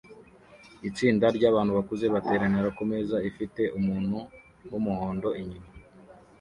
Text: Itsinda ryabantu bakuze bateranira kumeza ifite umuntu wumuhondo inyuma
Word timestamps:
Itsinda 0.89 1.25
ryabantu 1.37 1.71
bakuze 1.77 2.05
bateranira 2.13 2.69
kumeza 2.77 3.17
ifite 3.29 3.61
umuntu 3.77 4.17
wumuhondo 4.71 5.29
inyuma 5.41 5.69